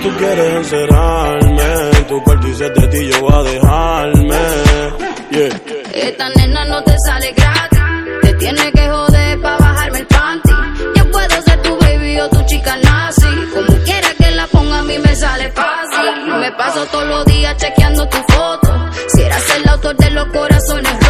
Tú 0.03 0.09
quieres 0.17 0.55
encerrarme. 0.55 2.05
Tu 2.07 2.23
cuarto 2.23 2.47
de 2.47 2.87
ti 2.87 3.09
yo 3.11 3.21
voy 3.21 3.33
a 3.33 3.43
dejarme. 3.43 4.35
Yeah. 5.31 5.61
Esta 5.93 6.29
nena 6.29 6.65
no 6.65 6.83
te 6.83 6.95
sale 7.07 7.33
gratis. 7.33 7.79
Te 8.21 8.33
tiene 8.33 8.71
que 8.71 8.89
joder 8.89 9.41
para 9.41 9.57
bajarme 9.57 9.99
el 9.99 10.07
panty. 10.07 10.49
Yo 10.95 11.11
puedo 11.11 11.41
ser 11.41 11.61
tu 11.61 11.77
baby 11.77 12.19
o 12.19 12.29
tu 12.29 12.45
chica 12.45 12.75
nazi. 12.77 13.27
Como 13.53 13.83
quiera 13.83 14.09
que 14.17 14.31
la 14.31 14.47
ponga, 14.47 14.79
a 14.79 14.83
mí 14.83 14.97
me 14.99 15.15
sale 15.15 15.51
fácil. 15.51 16.39
Me 16.39 16.51
paso 16.53 16.85
todos 16.87 17.07
los 17.07 17.25
días 17.25 17.55
chequeando 17.57 18.07
tu 18.09 18.17
foto. 18.33 18.89
Si 19.07 19.21
eras 19.21 19.55
el 19.57 19.69
autor 19.69 19.95
de 19.95 20.11
los 20.11 20.27
corazones 20.27 21.04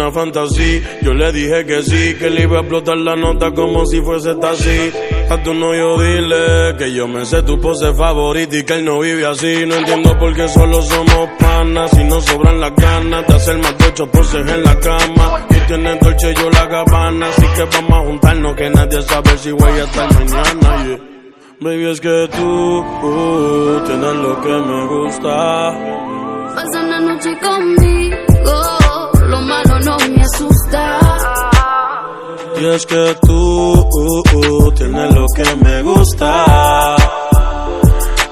una 0.00 0.10
fantasía. 0.10 0.80
Yo 1.02 1.12
le 1.12 1.32
dije 1.32 1.66
que 1.66 1.82
sí, 1.82 2.14
que 2.18 2.30
le 2.30 2.42
iba 2.42 2.58
a 2.58 2.60
explotar 2.60 2.96
la 2.96 3.16
nota 3.16 3.52
como 3.52 3.84
si 3.86 4.00
fuese 4.00 4.34
taxi. 4.36 4.92
A 5.30 5.42
tu 5.42 5.54
novio 5.54 5.98
dile 5.98 6.76
que 6.78 6.92
yo 6.92 7.06
me 7.06 7.24
sé 7.24 7.42
tu 7.42 7.60
pose 7.60 7.92
favorita 7.94 8.56
y 8.56 8.64
que 8.64 8.74
él 8.74 8.84
no 8.84 9.00
vive 9.00 9.26
así. 9.26 9.64
No 9.66 9.76
entiendo 9.76 10.18
por 10.18 10.34
qué 10.34 10.48
solo 10.48 10.82
somos 10.82 11.28
panas. 11.38 11.90
Si 11.90 12.02
no 12.04 12.20
sobran 12.20 12.60
las 12.60 12.74
ganas 12.74 13.26
de 13.26 13.34
hacer 13.34 13.58
más 13.58 13.78
de 13.78 13.86
ocho 13.86 14.06
poses 14.10 14.48
en 14.48 14.64
la 14.64 14.80
cama. 14.80 15.46
Y 15.50 15.66
tienes 15.66 16.00
dolce 16.00 16.34
yo 16.34 16.50
la 16.50 16.66
gabana. 16.66 17.26
Así 17.28 17.46
que 17.56 17.64
vamos 17.64 17.92
a 17.92 18.06
juntarnos 18.06 18.56
que 18.56 18.70
nadie 18.70 19.02
sabe 19.02 19.38
si 19.38 19.52
voy 19.52 19.72
a 19.72 19.84
estar 19.84 20.08
mañana. 20.14 20.86
yeah. 20.86 20.98
Baby, 21.62 21.90
es 21.90 22.00
que 22.00 22.28
tú 22.34 22.78
uh, 22.78 23.84
tienes 23.84 24.14
lo 24.16 24.40
que 24.40 24.48
me 24.48 24.86
gusta. 24.86 26.00
Pasa 26.54 26.80
una 26.82 27.00
noche 27.00 27.38
conmigo, 27.38 28.16
asusta. 30.40 30.98
Y 32.60 32.66
es 32.66 32.86
que 32.86 33.16
tú 33.22 33.32
uh, 33.32 34.22
uh, 34.36 34.72
tienes 34.72 35.14
lo 35.14 35.26
que 35.34 35.56
me 35.56 35.82
gusta. 35.82 36.96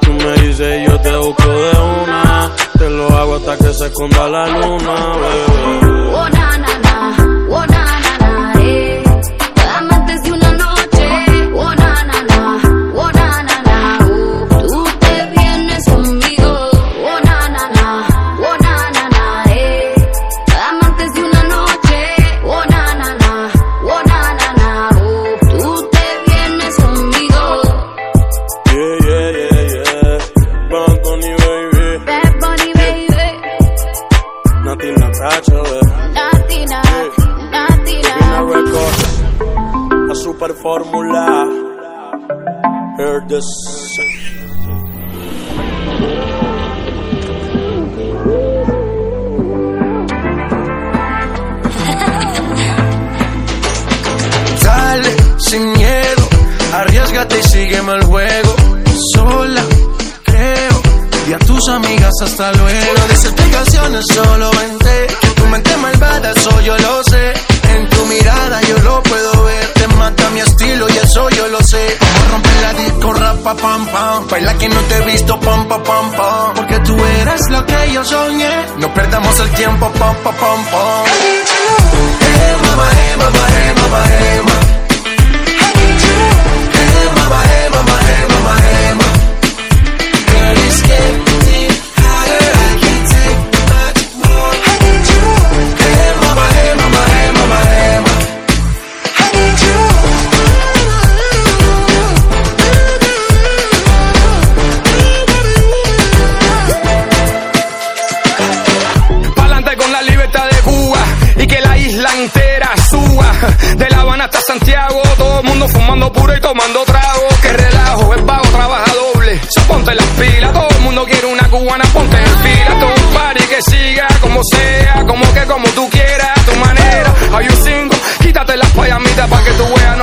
Tú 0.01 0.13
me 0.13 0.33
dices 0.43 0.89
yo 0.89 1.01
te 1.01 1.17
busco 1.17 1.49
de 1.49 1.71
una. 2.03 2.51
Te 2.79 2.91
lo 2.91 3.09
hago 3.09 3.37
hasta 3.37 3.57
que 3.57 3.73
se 3.73 3.87
esconda 3.87 4.29
la 4.29 4.47
luna, 4.49 5.17
bebé. 5.21 6.11
Oh 6.15 6.29
na 6.31 6.59
na 6.59 6.78
No 78.79 78.95
perdamos 78.95 79.41
el 79.41 79.51
tiempo, 79.53 79.91
pam, 79.99 80.15
pam, 80.23 80.35
pam, 80.35 80.65
pam. 80.71 81.38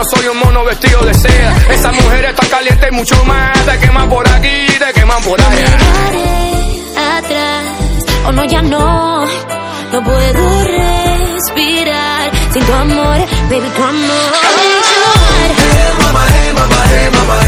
Soy 0.09 0.27
un 0.27 0.37
mono 0.37 0.63
vestido 0.63 1.01
de 1.01 1.13
seda. 1.13 1.55
Esa 1.69 1.91
mujer 1.91 2.25
está 2.25 2.47
caliente 2.47 2.87
y 2.91 2.95
mucho 2.95 3.23
más, 3.25 3.53
te 3.65 3.79
queman 3.79 4.09
por 4.09 4.27
aquí, 4.27 4.67
te 4.67 4.93
queman 4.93 5.21
por 5.23 5.39
allá. 5.39 5.77
atrás. 7.17 7.65
Oh 8.27 8.31
no, 8.31 8.45
ya 8.45 8.61
no, 8.61 9.25
no 9.91 10.03
puedo 10.03 10.63
respirar 10.63 12.31
sin 12.53 12.65
tu 12.65 12.73
amor, 12.73 13.17
baby, 13.49 13.69
tu 13.75 13.83
amor. 13.83 14.33
Eh, 15.37 15.53
eh, 15.57 15.95
eh, 16.91 17.44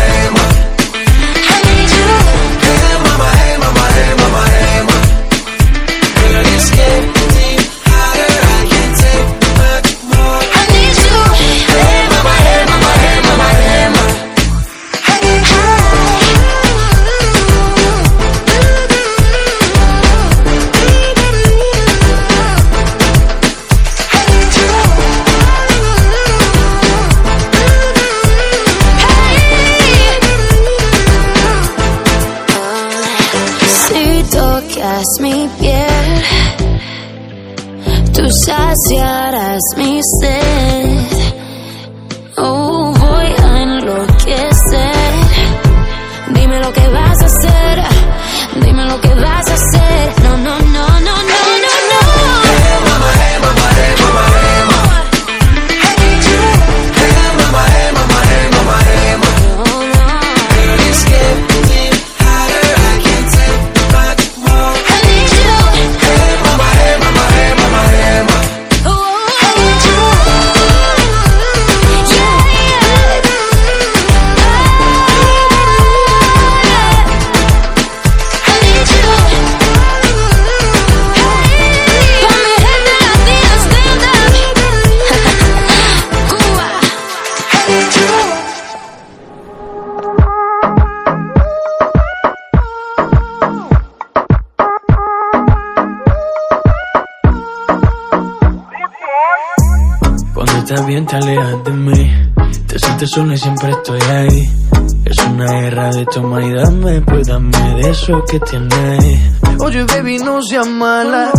toma 106.13 106.43
y 106.43 106.53
dame, 106.53 107.01
pues 107.01 107.27
dame 107.27 107.75
de 107.75 107.89
eso 107.89 108.23
que 108.29 108.39
tienes. 108.39 109.19
Oye, 109.59 109.83
baby, 109.83 110.19
no 110.19 110.41
seas 110.41 110.67
mala. 110.67 111.31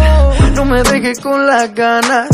No 0.54 0.64
me 0.64 0.82
dejes 0.82 1.20
con 1.20 1.46
las 1.46 1.74
ganas. 1.74 2.28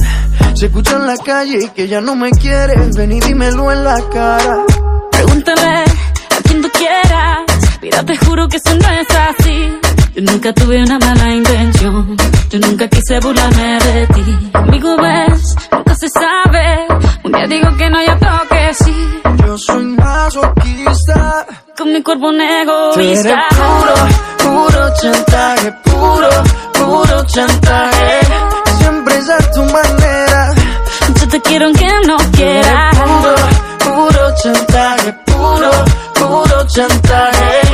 Se 0.54 0.66
escucha 0.66 0.96
en 0.96 1.06
la 1.06 1.16
calle 1.18 1.70
que 1.74 1.88
ya 1.88 2.00
no 2.00 2.14
me 2.14 2.30
quieres. 2.30 2.96
Ven 2.96 3.12
y 3.12 3.20
dímelo 3.20 3.72
en 3.72 3.84
la 3.84 4.00
cara. 4.12 4.64
Pregúntale 5.10 5.84
a 5.84 6.42
quien 6.44 6.62
tú 6.62 6.68
quieras. 6.70 7.40
Mira, 7.82 8.02
te 8.04 8.16
juro 8.16 8.48
que 8.48 8.56
eso 8.56 8.74
no 8.74 8.88
es 8.90 9.08
así. 9.10 9.78
Yo 10.14 10.22
nunca 10.22 10.52
tuve 10.52 10.82
una 10.82 10.98
mala 10.98 11.34
intención. 11.34 12.16
Yo 12.50 12.58
nunca 12.60 12.88
quise 12.88 13.18
burlarme 13.20 13.78
de 13.80 14.06
ti. 14.06 14.50
Amigo, 14.54 14.96
ves, 14.96 15.56
nunca 15.72 15.94
se 15.96 16.08
sabe. 16.08 16.86
Un 17.24 17.32
día 17.32 17.46
digo 17.48 17.76
que 17.76 17.90
no, 17.90 18.02
ya 18.02 18.18
toque 18.18 18.74
sí. 18.74 19.20
Yo 19.44 19.58
soy 19.58 19.84
masoquista. 19.84 21.46
Con 21.76 21.92
mi 21.92 22.02
cuerpo 22.02 22.28
un 22.28 22.36
Tú 22.38 22.42
eres 22.42 23.24
egoísta. 23.24 23.46
puro, 23.50 23.94
puro 24.68 24.94
chantaje, 25.00 25.72
puro, 25.84 26.28
puro 26.72 27.24
chantaje. 27.26 28.20
Siempre 28.78 29.16
es 29.16 29.28
a 29.30 29.38
tu 29.50 29.62
manera. 29.64 30.54
Yo 31.20 31.28
te 31.28 31.40
quiero 31.42 31.66
aunque 31.66 31.88
no 32.06 32.16
quieras. 32.32 32.96
Puro, 32.96 33.34
puro 33.94 34.34
chantaje, 34.42 35.12
puro, 35.26 35.70
puro 36.14 36.66
chantaje. 36.68 37.73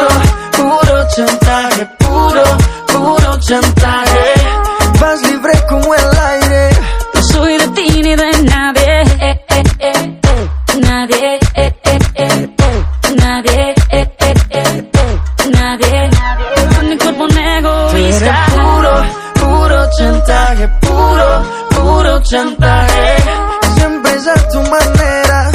chantaje, 1.25 1.85
puro, 1.99 2.43
puro 2.87 3.37
chantaje. 3.39 4.33
Vas 4.99 5.21
libre 5.23 5.53
como 5.69 5.93
el 5.93 6.19
aire. 6.31 6.69
No 7.13 7.21
soy 7.23 7.57
de 7.57 7.67
ti 7.69 8.01
ni 8.01 8.15
de 8.15 8.31
nadie 8.43 9.01
eh, 9.19 9.45
eh, 9.49 9.63
eh. 9.79 10.19
Nadie 10.87 11.39
eh, 11.55 11.73
eh, 11.83 11.99
eh, 12.15 12.49
eh. 12.49 13.15
Nadie. 13.17 13.75
Nadie 15.51 16.09
Con 16.75 16.89
mi 16.89 16.97
cuerpo 16.97 17.25
egoísta 17.27 18.45
puro, 18.55 18.93
puro 19.39 19.89
chantaje, 19.97 20.67
puro, 20.81 21.29
puro 21.69 22.21
chantaje. 22.23 23.15
Siempre 23.75 24.11
es 24.15 24.27
a 24.27 24.49
tu 24.49 24.59
manera. 24.63 25.51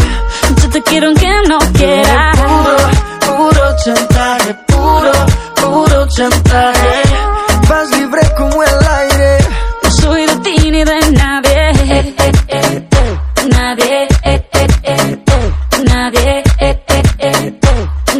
Yo 0.63 0.69
te 0.71 0.83
quiero 0.83 1.07
aunque 1.09 1.29
no 1.49 1.59
quieras 1.73 2.36
chantaje. 6.17 7.03
Vas 7.69 7.91
libre 7.91 8.21
como 8.37 8.63
el 8.63 8.87
aire. 8.89 9.39
No 9.83 9.91
soy 9.91 10.27
de 10.27 10.37
ti 10.37 10.71
ni 10.71 10.83
de 10.83 11.13
nadie 11.13 11.71
eh, 11.71 12.15
eh, 12.19 12.33
eh. 12.49 12.89
Nadie. 13.51 14.09
Nadie. 15.85 16.39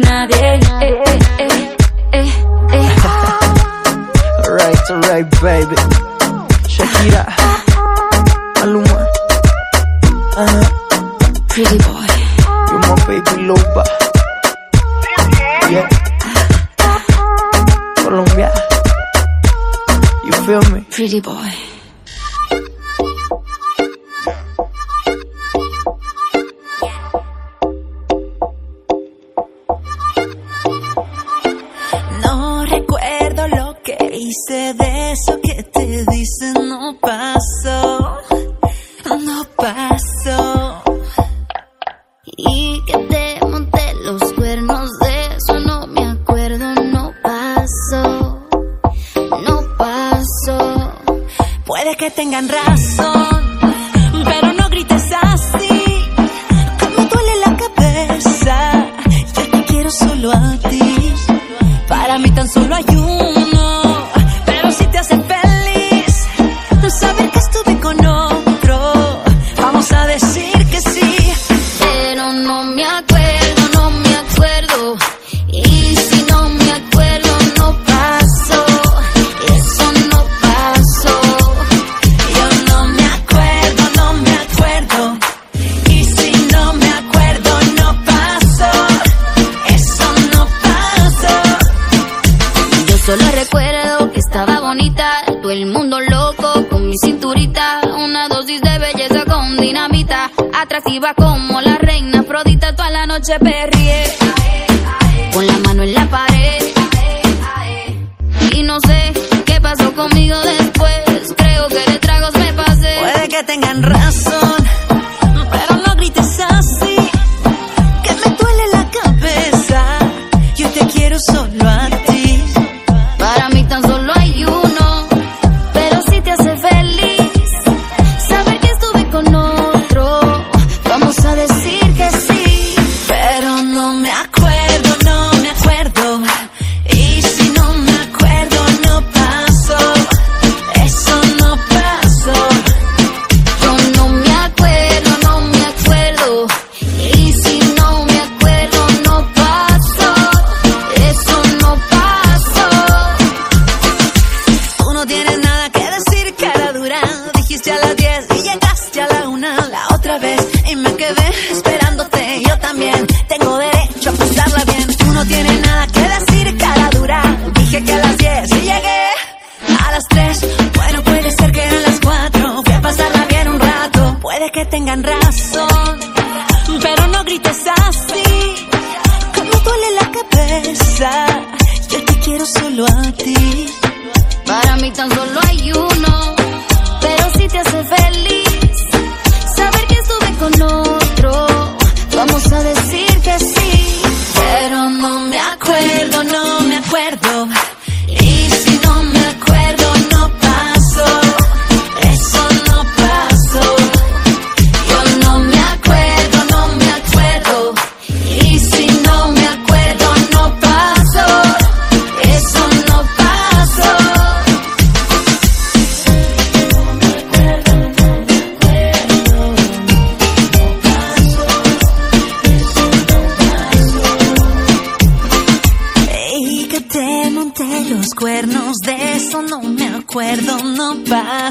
Nadie. 0.03 0.59
Alright, 4.45 4.91
alright, 4.91 5.41
baby. 5.41 5.75
Shakira, 6.67 7.25
Maluma, 8.55 9.07
uh, 10.37 10.63
Pretty 11.47 11.77
boy 11.79 12.07
you're 12.69 12.79
my 12.79 12.95
baby 13.07 13.43
loba. 13.47 14.06
Feel 20.47 20.61
me? 20.71 20.85
Pretty 20.89 21.19
boy 21.19 21.66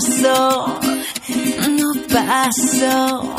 pasó, 0.07 0.79
no 1.69 1.93
pasó. 2.13 3.37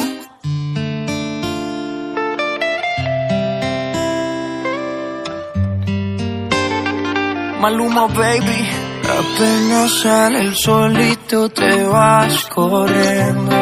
Maluma, 7.59 8.07
baby. 8.07 8.69
Apenas 9.03 9.91
sale 10.01 10.41
el 10.41 10.55
solito 10.55 11.49
te 11.49 11.83
vas 11.85 12.45
corriendo. 12.47 13.55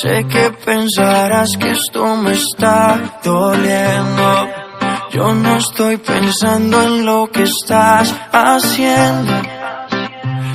Sé 0.00 0.24
que 0.28 0.50
pensarás 0.64 1.50
que 1.58 1.72
esto 1.72 2.16
me 2.16 2.32
está 2.32 3.18
doliendo. 3.22 4.48
Yo 5.10 5.34
no 5.34 5.56
estoy 5.56 5.96
pensando 5.98 6.82
en 6.82 7.04
lo 7.04 7.28
que 7.30 7.42
estás 7.42 8.14
haciendo. 8.32 9.61